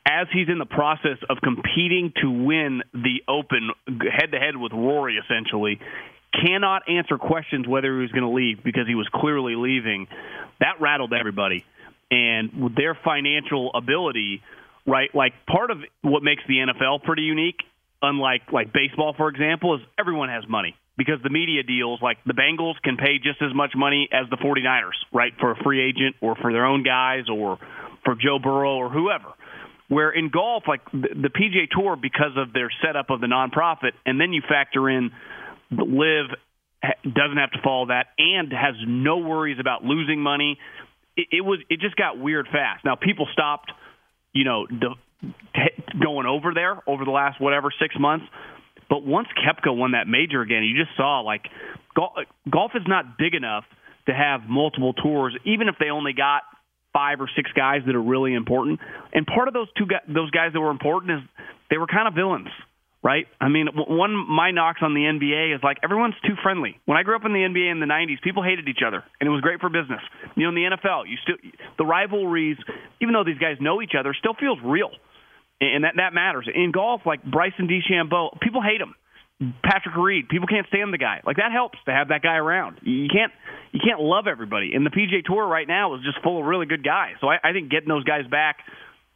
[0.06, 4.72] as he's in the process of competing to win the Open head to head with
[4.74, 5.80] Rory, essentially,
[6.34, 10.08] cannot answer questions whether he was going to leave because he was clearly leaving.
[10.60, 11.66] That rattled everybody.
[12.12, 14.42] And their financial ability,
[14.86, 15.14] right?
[15.14, 17.60] Like part of what makes the NFL pretty unique,
[18.02, 22.34] unlike like baseball, for example, is everyone has money because the media deals, like the
[22.34, 25.34] Bengals, can pay just as much money as the 49ers, right?
[25.40, 27.58] For a free agent or for their own guys or
[28.04, 29.30] for Joe Burrow or whoever.
[29.88, 33.92] Where in golf, like the, the PGA Tour, because of their setup of the nonprofit,
[34.06, 35.12] and then you factor in
[35.72, 36.38] LIV
[37.04, 40.58] doesn't have to follow that and has no worries about losing money.
[41.16, 42.86] It, it was it just got weird fast.
[42.86, 43.72] Now people stopped,
[44.34, 44.96] you know, the,
[46.02, 48.26] going over there over the last whatever six months.
[48.90, 51.44] But once Koepka won that major again, you just saw like
[51.96, 52.14] golf,
[52.50, 53.66] golf is not big enough
[54.08, 56.42] to have multiple tours, even if they only got
[56.94, 58.80] five or six guys that are really important.
[59.14, 61.30] And part of those two guys, those guys that were important is
[61.70, 62.48] they were kind of villains
[63.04, 63.26] right?
[63.40, 66.80] I mean, one my knocks on the NBA is like everyone's too friendly.
[66.86, 69.28] When I grew up in the NBA in the '90s, people hated each other, and
[69.28, 70.02] it was great for business.
[70.36, 71.38] You know, in the NFL, you still
[71.78, 72.58] the rivalries,
[73.02, 74.92] even though these guys know each other, still feels real,
[75.62, 76.48] and that that matters.
[76.54, 78.96] In golf, like Bryson DeChambeau, people hate him.
[79.64, 81.22] Patrick Reed, people can't stand the guy.
[81.26, 82.80] Like that helps to have that guy around.
[82.84, 83.32] You can't
[83.72, 84.74] you can't love everybody.
[84.76, 87.16] And the PGA Tour right now is just full of really good guys.
[87.22, 88.58] So I, I think getting those guys back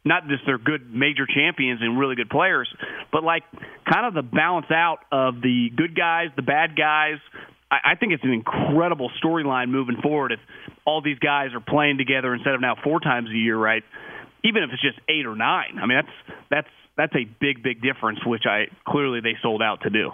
[0.04, 2.68] not just they're good major champions and really good players,
[3.10, 3.42] but like
[3.90, 7.16] kind of the balance out of the good guys, the bad guys.
[7.70, 10.40] I, I think it's an incredible storyline moving forward if
[10.84, 13.82] all these guys are playing together instead of now four times a year, right?
[14.44, 15.78] Even if it's just eight or nine.
[15.80, 19.82] I mean, that's that's that's a big, big difference, which I clearly they sold out
[19.82, 20.10] to do.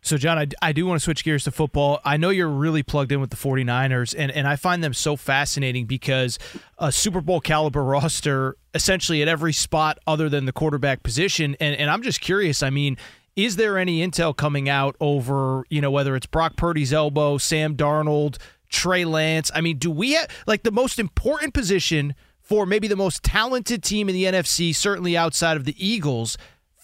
[0.00, 2.00] So, John, I, I do want to switch gears to football.
[2.04, 5.16] I know you're really plugged in with the 49ers, and, and I find them so
[5.16, 6.38] fascinating because
[6.78, 11.56] a Super Bowl caliber roster essentially at every spot other than the quarterback position.
[11.60, 12.62] And, and I'm just curious.
[12.62, 12.96] I mean,
[13.36, 17.76] is there any intel coming out over, you know, whether it's Brock Purdy's elbow, Sam
[17.76, 19.50] Darnold, Trey Lance?
[19.54, 23.82] I mean, do we have, like, the most important position for maybe the most talented
[23.82, 26.36] team in the NFC, certainly outside of the Eagles?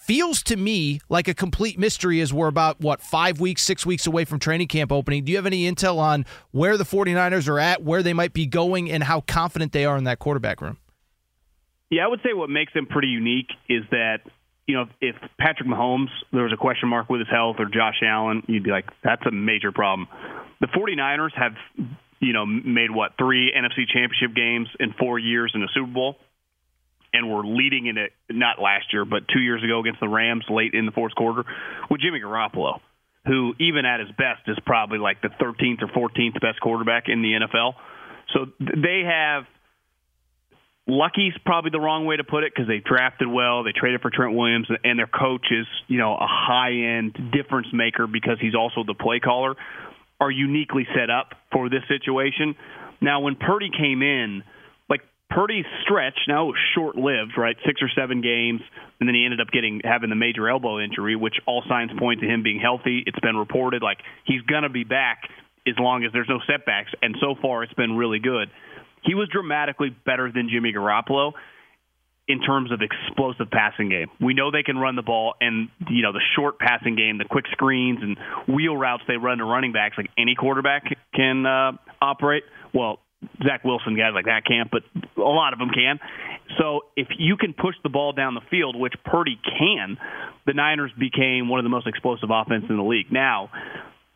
[0.05, 4.05] Feels to me like a complete mystery as we're about what five weeks six weeks
[4.05, 5.23] away from training camp opening.
[5.23, 8.45] Do you have any intel on where the 49ers are at where they might be
[8.45, 10.77] going and how confident they are in that quarterback room?
[11.89, 14.19] Yeah i would say what makes them pretty unique is that
[14.67, 18.01] you know if patrick mahomes there was a question mark with his health or josh
[18.03, 20.07] allen you'd be like that's a major problem.
[20.61, 21.53] The 49ers have
[22.19, 26.17] you know made what three nfc championship games in four years in a super bowl
[27.15, 30.45] and were leading in it not last year, but two years ago against the Rams
[30.49, 31.43] late in the fourth quarter
[31.89, 32.79] with Jimmy Garoppolo,
[33.25, 37.21] who even at his best is probably like the 13th or 14th best quarterback in
[37.21, 37.73] the NFL.
[38.33, 39.45] So they have
[40.87, 44.11] lucky's probably the wrong way to put it because they drafted well, they traded for
[44.11, 48.55] Trent Williams, and their coach is you know a high end difference maker because he's
[48.55, 49.55] also the play caller.
[50.17, 52.55] Are uniquely set up for this situation.
[53.01, 54.43] Now, when Purdy came in
[55.29, 57.55] Purdy's stretch now short lived, right?
[57.65, 58.61] Six or seven games,
[58.99, 62.21] and then he ended up getting having the major elbow injury, which all signs point
[62.21, 63.03] to him being healthy.
[63.05, 65.23] It's been reported like he's gonna be back
[65.67, 68.49] as long as there's no setbacks, and so far it's been really good.
[69.03, 71.33] He was dramatically better than Jimmy Garoppolo
[72.27, 74.07] in terms of explosive passing game.
[74.19, 77.25] We know they can run the ball and you know the short passing game, the
[77.25, 80.83] quick screens and wheel routes they run to running backs like any quarterback
[81.13, 82.43] can uh, operate.
[82.73, 82.99] Well,
[83.43, 84.83] Zach Wilson guys like that can't, but
[85.17, 85.99] a lot of them can.
[86.57, 89.97] So if you can push the ball down the field, which Purdy can,
[90.45, 93.11] the Niners became one of the most explosive offenses in the league.
[93.11, 93.49] Now,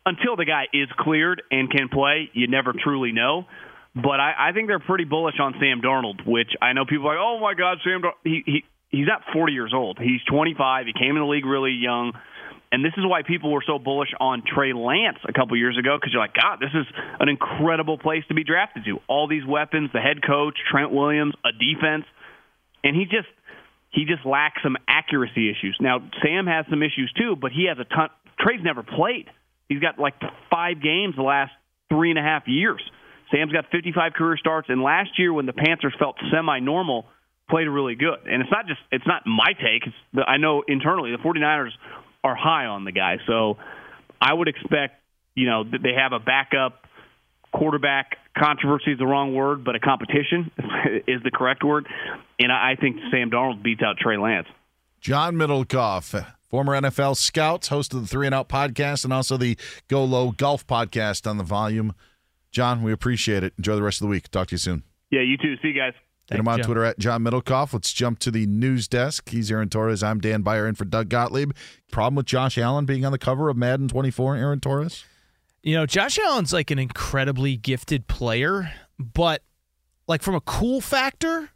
[0.06, 3.46] until the guy is cleared and can play, you never truly know.
[3.94, 7.16] But I, I think they're pretty bullish on Sam Darnold, which I know people are
[7.16, 8.22] like, oh my God, Sam Darnold.
[8.22, 9.98] He, he, he's not 40 years old.
[9.98, 10.86] He's 25.
[10.86, 12.12] He came in the league really young.
[12.72, 15.96] And this is why people were so bullish on Trey Lance a couple years ago
[15.98, 16.86] because you're like, God, this is
[17.18, 18.98] an incredible place to be drafted to.
[19.08, 22.04] All these weapons, the head coach, Trent Williams, a defense,
[22.84, 23.28] and he just
[23.90, 25.76] he just lacks some accuracy issues.
[25.80, 28.08] Now Sam has some issues too, but he has a ton.
[28.38, 29.26] Trey's never played.
[29.68, 30.14] He's got like
[30.48, 31.50] five games the last
[31.88, 32.80] three and a half years.
[33.32, 37.06] Sam's got 55 career starts, and last year when the Panthers felt semi-normal,
[37.48, 38.26] played really good.
[38.26, 39.86] And it's not just it's not my take.
[39.86, 41.70] It's the, I know internally the 49ers
[42.22, 43.56] are high on the guy, so
[44.20, 45.00] I would expect
[45.34, 46.86] you know that they have a backup
[47.52, 48.16] quarterback.
[48.36, 50.50] Controversy is the wrong word, but a competition
[51.06, 51.86] is the correct word.
[52.38, 54.46] And I think Sam Darnold beats out Trey Lance.
[55.00, 59.56] John Middlekauff, former NFL scout, host of the Three and Out podcast, and also the
[59.88, 61.94] Go Low Golf podcast on the volume.
[62.52, 63.54] John, we appreciate it.
[63.56, 64.30] Enjoy the rest of the week.
[64.30, 64.82] Talk to you soon.
[65.10, 65.56] Yeah, you too.
[65.62, 65.94] See you guys.
[66.30, 66.64] Get him on John.
[66.66, 67.72] Twitter at John Middlekauff.
[67.72, 69.28] Let's jump to the news desk.
[69.30, 70.02] He's Aaron Torres.
[70.02, 71.52] I'm Dan Beyer in for Doug Gottlieb.
[71.90, 75.04] Problem with Josh Allen being on the cover of Madden 24, Aaron Torres?
[75.62, 79.42] You know, Josh Allen's like an incredibly gifted player, but
[80.06, 81.50] like from a cool factor,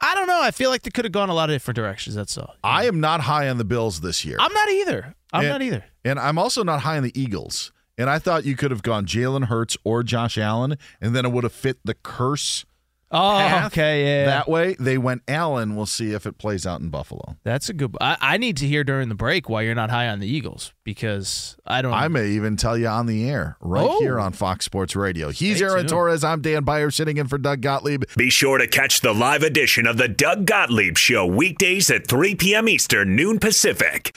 [0.00, 0.40] I don't know.
[0.42, 2.14] I feel like they could have gone a lot of different directions.
[2.16, 2.56] That's all.
[2.64, 4.36] I am not high on the Bills this year.
[4.40, 5.14] I'm not either.
[5.32, 5.84] I'm And- not either.
[6.04, 7.72] And I'm also not high on the Eagles.
[7.96, 11.30] And I thought you could have gone Jalen Hurts or Josh Allen, and then it
[11.30, 12.64] would have fit the curse.
[13.12, 14.24] Oh, path okay, yeah.
[14.26, 15.76] That way, they went Allen.
[15.76, 17.36] We'll see if it plays out in Buffalo.
[17.44, 17.94] That's a good.
[18.00, 20.72] I, I need to hear during the break why you're not high on the Eagles
[20.84, 21.92] because I don't.
[21.92, 24.00] I may even tell you on the air right Oh.
[24.00, 25.30] here on Fox Sports Radio.
[25.30, 25.88] He's Stay Aaron tuned.
[25.90, 26.24] Torres.
[26.24, 28.04] I'm Dan Beyer sitting in for Doug Gottlieb.
[28.16, 32.34] Be sure to catch the live edition of the Doug Gottlieb Show weekdays at 3
[32.36, 32.68] p.m.
[32.68, 34.16] Eastern, noon Pacific.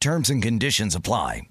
[0.00, 1.42] Terms and conditions apply.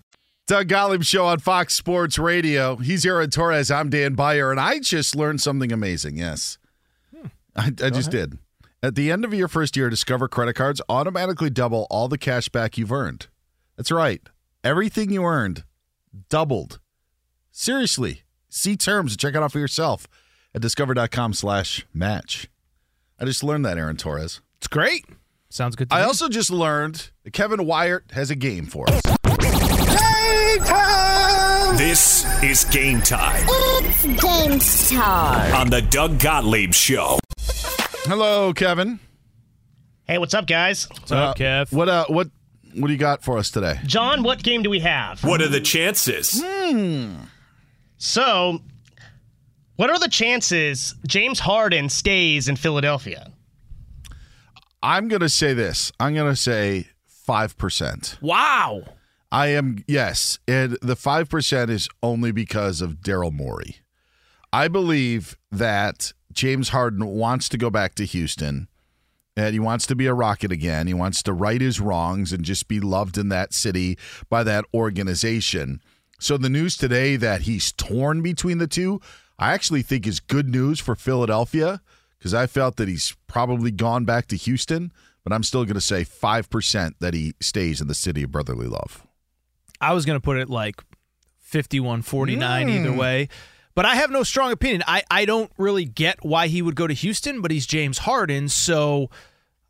[0.48, 2.76] Doug Gottlieb Show on Fox Sports Radio.
[2.76, 3.72] He's Aaron Torres.
[3.72, 6.18] I'm Dan Beyer, and I just learned something amazing.
[6.18, 6.60] Yes.
[7.16, 7.28] Hmm.
[7.56, 8.38] I, I just did.
[8.84, 12.50] At the end of your first year, Discover credit cards automatically double all the cash
[12.50, 13.28] back you've earned.
[13.76, 14.22] That's right.
[14.64, 15.64] Everything you earned
[16.30, 16.80] doubled.
[17.52, 18.22] Seriously.
[18.48, 20.08] See terms and check it out for yourself
[20.54, 22.48] at discover.com slash match.
[23.20, 24.42] I just learned that, Aaron Torres.
[24.60, 25.06] It's great.
[25.50, 26.06] Sounds good to I me.
[26.06, 29.02] also just learned that Kevin Wyart has a game for us.
[30.66, 31.76] Time.
[31.78, 35.54] This is game time It's game time.
[35.54, 37.20] on the Doug Gottlieb Show.
[38.06, 39.00] Hello, Kevin.
[40.08, 40.88] Hey, what's up, guys?
[40.90, 41.72] What's up, Kev?
[41.74, 42.30] What uh what
[42.74, 43.80] what do you got for us today?
[43.86, 45.24] John, what game do we have?
[45.24, 46.42] What are the chances?
[47.98, 48.60] So,
[49.76, 53.32] what are the chances James Harden stays in Philadelphia?
[54.86, 55.92] I'm gonna say this.
[56.00, 58.20] I'm gonna say five percent.
[58.22, 58.84] Wow.
[59.32, 63.78] I am yes, and the five percent is only because of Daryl Morey.
[64.54, 68.68] I believe that James Harden wants to go back to Houston,
[69.36, 70.86] and he wants to be a Rocket again.
[70.86, 73.98] He wants to right his wrongs and just be loved in that city
[74.30, 75.82] by that organization.
[76.20, 79.02] So the news today that he's torn between the two,
[79.40, 81.82] I actually think is good news for Philadelphia
[82.18, 84.92] because I felt that he's probably gone back to Houston,
[85.24, 88.68] but I'm still going to say 5% that he stays in the city of brotherly
[88.68, 89.06] love.
[89.82, 90.82] I was going to put it like
[91.42, 92.98] 51 49 either Mm.
[92.98, 93.30] way.
[93.76, 94.84] But I have no strong opinion.
[94.88, 98.48] I, I don't really get why he would go to Houston, but he's James Harden,
[98.48, 99.10] so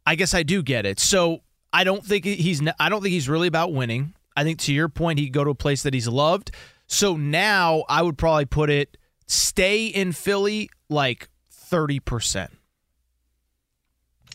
[0.06, 1.00] I guess I do get it.
[1.00, 1.40] So
[1.74, 4.14] I don't think he's I don't think he's really about winning.
[4.38, 6.52] I think to your point, he'd go to a place that he's loved.
[6.86, 11.30] So now I would probably put it stay in Philly like
[11.70, 12.50] 30%.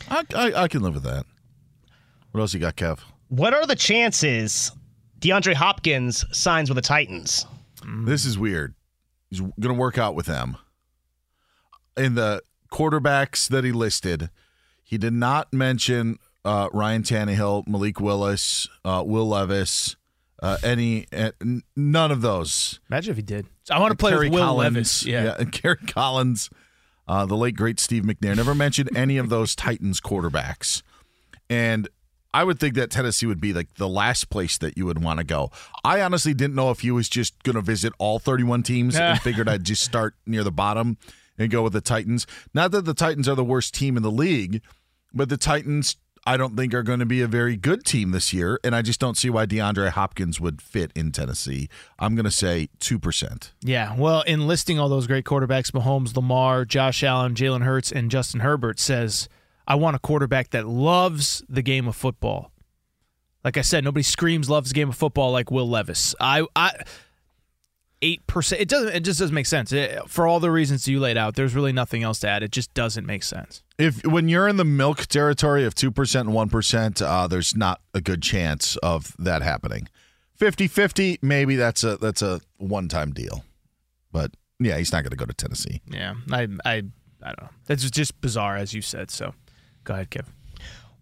[0.09, 1.26] I, I, I can live with that.
[2.33, 3.01] What else you got, Kev?
[3.28, 4.72] What are the chances
[5.20, 7.47] DeAndre Hopkins signs with the Titans?
[8.05, 8.74] This is weird.
[9.31, 10.57] He's going to work out with them.
[11.97, 14.31] In the quarterbacks that he listed,
[14.83, 19.97] he did not mention uh, Ryan Tannehill, Malik Willis, uh, Will Levis,
[20.43, 21.33] uh, any, uh,
[21.76, 22.81] none of those.
[22.91, 23.47] Imagine if he did.
[23.70, 25.07] I want to play Kerry with Will Collins, Levis.
[25.07, 25.37] Yeah.
[25.39, 26.51] and Kerry Collins,
[27.11, 28.37] uh, the late great Steve McNair.
[28.37, 30.83] Never mentioned any of those Titans quarterbacks,
[31.51, 31.89] and
[32.33, 35.19] I would think that Tennessee would be like the last place that you would want
[35.19, 35.51] to go.
[35.83, 39.21] I honestly didn't know if he was just going to visit all 31 teams and
[39.23, 40.99] figured I'd just start near the bottom
[41.37, 42.29] and go with the Titans.
[42.55, 44.63] Not that the Titans are the worst team in the league,
[45.13, 45.97] but the Titans.
[46.27, 48.83] I don't think are going to be a very good team this year, and I
[48.83, 51.68] just don't see why DeAndre Hopkins would fit in Tennessee.
[51.99, 53.53] I'm going to say two percent.
[53.62, 58.11] Yeah, well, in listing all those great quarterbacks, Mahomes, Lamar, Josh Allen, Jalen Hurts, and
[58.11, 59.29] Justin Herbert says,
[59.66, 62.51] I want a quarterback that loves the game of football.
[63.43, 66.14] Like I said, nobody screams loves the game of football like Will Levis.
[66.21, 66.73] I, I,
[68.03, 68.61] eight percent.
[68.61, 68.95] It doesn't.
[68.95, 71.35] It just doesn't make sense It- for all the reasons you laid out.
[71.35, 72.43] There's really nothing else to add.
[72.43, 73.63] It just doesn't make sense.
[73.79, 77.57] If when you're in the milk territory of two percent and one percent, uh, there's
[77.57, 79.89] not a good chance of that happening.
[80.41, 83.45] 50-50, maybe that's a that's a one time deal,
[84.11, 85.83] but yeah, he's not going to go to Tennessee.
[85.87, 86.73] Yeah, I, I,
[87.23, 87.49] I don't know.
[87.67, 89.11] That's just bizarre, as you said.
[89.11, 89.35] So,
[89.85, 90.33] go ahead, Kevin.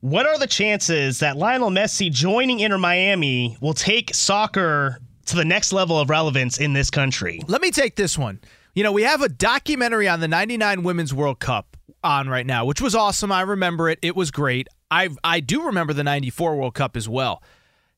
[0.01, 5.45] What are the chances that Lionel Messi joining Inter Miami will take soccer to the
[5.45, 7.41] next level of relevance in this country?
[7.47, 8.41] Let me take this one.
[8.75, 12.65] You know, we have a documentary on the 99 Women's World Cup on right now,
[12.65, 13.33] which was awesome.
[13.33, 13.99] I remember it.
[14.03, 14.69] It was great.
[14.91, 17.43] I I do remember the 94 World Cup as well.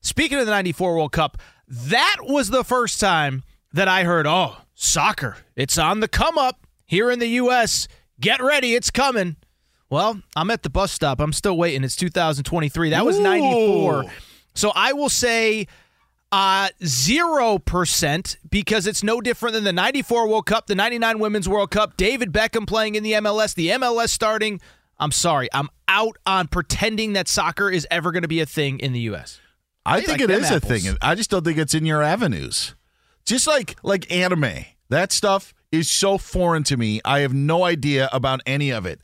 [0.01, 4.57] Speaking of the 94 World Cup, that was the first time that I heard, "Oh,
[4.73, 5.37] soccer.
[5.55, 7.87] It's on the come up here in the US.
[8.19, 9.37] Get ready, it's coming."
[9.89, 11.19] Well, I'm at the bus stop.
[11.19, 11.83] I'm still waiting.
[11.83, 12.89] It's 2023.
[12.91, 14.05] That was 94.
[14.55, 15.67] So I will say
[16.31, 21.71] uh, 0% because it's no different than the 94 World Cup, the 99 Women's World
[21.71, 24.61] Cup, David Beckham playing in the MLS, the MLS starting.
[24.99, 25.49] I'm sorry.
[25.53, 28.99] I'm out on pretending that soccer is ever going to be a thing in the
[29.01, 29.39] U.S.
[29.85, 30.95] I Hey, think like it is a thing.
[31.01, 32.75] I just don't think it's in your avenues.
[33.25, 37.01] Just like like anime, that stuff is so foreign to me.
[37.03, 38.99] I have no idea about any of it,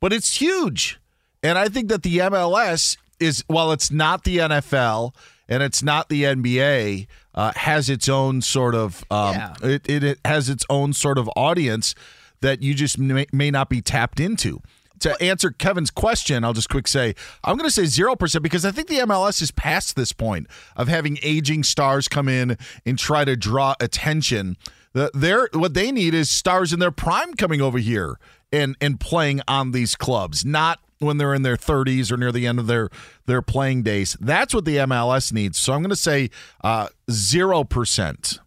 [0.00, 0.98] but it's huge,
[1.42, 5.14] and I think that the MLS is while it's not the NFL
[5.48, 9.54] and it's not the NBA, uh, has its own sort of um, Yeah.
[9.62, 11.94] it, it it has its own sort of audience
[12.40, 14.60] that you just may, may not be tapped into.
[15.00, 18.70] To answer Kevin's question, I'll just quick say I'm going to say 0% because I
[18.70, 23.24] think the MLS is past this point of having aging stars come in and try
[23.24, 24.56] to draw attention.
[24.92, 28.18] The, they're, what they need is stars in their prime coming over here
[28.52, 32.46] and, and playing on these clubs, not when they're in their 30s or near the
[32.46, 32.88] end of their,
[33.26, 34.16] their playing days.
[34.20, 35.58] That's what the MLS needs.
[35.58, 36.30] So I'm going to say
[36.62, 38.38] uh, 0%.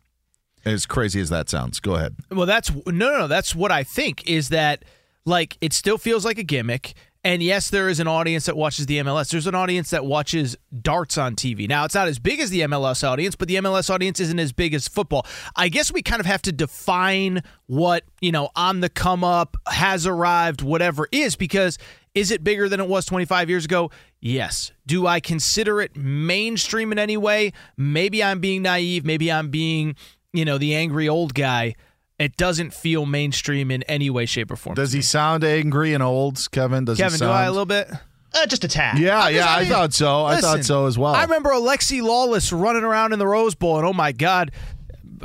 [0.65, 1.79] As crazy as that sounds.
[1.79, 2.15] Go ahead.
[2.31, 3.27] Well, that's no, no, no.
[3.27, 4.83] That's what I think is that
[5.23, 6.95] like it still feels like a gimmick.
[7.25, 9.31] And yes, there is an audience that watches the MLS.
[9.31, 11.67] There's an audience that watches darts on TV.
[11.67, 14.53] Now, it's not as big as the MLS audience, but the MLS audience isn't as
[14.53, 15.25] big as football.
[15.55, 19.57] I guess we kind of have to define what, you know, on the come up,
[19.65, 21.79] has arrived, whatever is, because
[22.13, 23.89] is it bigger than it was 25 years ago?
[24.21, 24.71] Yes.
[24.85, 27.53] Do I consider it mainstream in any way?
[27.75, 29.03] Maybe I'm being naive.
[29.03, 29.95] Maybe I'm being,
[30.31, 31.73] you know, the angry old guy
[32.19, 34.75] it doesn't feel mainstream in any way, shape, or form.
[34.75, 36.85] Does he sound angry and old, Kevin?
[36.85, 37.29] Does Kevin, he sound...
[37.29, 37.89] do I a little bit?
[38.33, 38.99] Uh, just a tad.
[38.99, 40.25] Yeah, yeah, I, mean, thought so.
[40.25, 41.13] I thought so as well.
[41.15, 44.51] I remember Alexi Lalas running around in the Rose Bowl, and oh my God,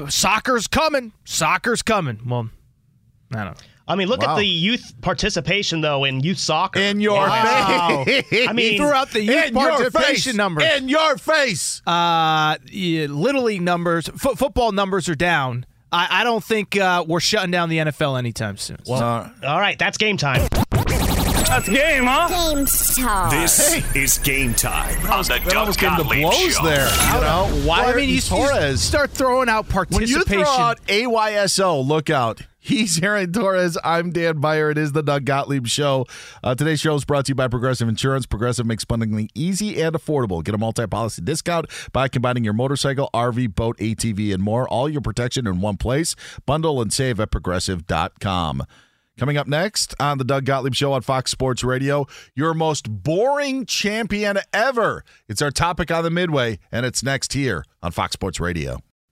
[0.08, 1.12] soccer's coming.
[1.24, 2.20] Soccer's coming.
[2.26, 2.50] Well,
[3.32, 3.66] I don't know.
[3.88, 4.34] I mean, look Wow.
[4.34, 6.78] at the youth participation though in youth soccer.
[6.78, 8.04] In your Wow.
[8.06, 8.46] face.
[8.48, 10.34] I mean, throughout the youth In participation face.
[10.34, 10.64] numbers.
[10.76, 11.82] In your face.
[11.84, 15.66] Uh, yeah, little league numbers, fo- football numbers are down.
[15.92, 18.78] I, I don't think uh, we're shutting down the NFL anytime soon.
[18.86, 20.48] well, all right, that's game time.
[21.50, 22.28] That's game, huh?
[22.54, 23.30] Game time.
[23.30, 26.64] This is game time on the That Doug almost came to Gottlieb blows Show.
[26.64, 26.86] there.
[26.86, 27.80] You know, why?
[27.80, 28.80] Well, I mean, you, you Torres.
[28.80, 30.38] start throwing out When participation.
[30.38, 32.42] you throw out AYSO, look out.
[32.60, 33.76] He's Aaron Torres.
[33.82, 34.70] I'm Dan Beyer.
[34.70, 36.06] It is the Doug Gottlieb Show.
[36.44, 38.26] Uh, today's show is brought to you by Progressive Insurance.
[38.26, 40.44] Progressive makes bundling easy and affordable.
[40.44, 44.68] Get a multi-policy discount by combining your motorcycle, RV, boat, ATV, and more.
[44.68, 46.14] All your protection in one place.
[46.46, 48.62] Bundle and save at progressive.com.
[49.20, 53.66] Coming up next on the Doug Gottlieb Show on Fox Sports Radio, your most boring
[53.66, 55.04] champion ever.
[55.28, 58.78] It's our topic on the Midway, and it's next here on Fox Sports Radio.